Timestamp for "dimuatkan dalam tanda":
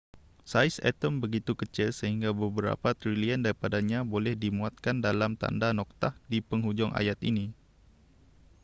4.43-5.69